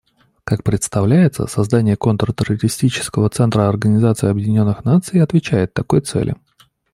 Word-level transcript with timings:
Как 0.45 0.63
представляется, 0.63 1.45
создание 1.45 1.95
Контртеррористического 1.95 3.29
центра 3.29 3.69
Организации 3.69 4.29
Объединенных 4.29 4.83
Наций 4.83 5.21
отвечает 5.21 5.75
такой 5.75 6.01
цели. 6.01 6.35